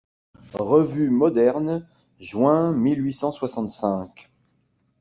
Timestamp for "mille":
2.71-3.03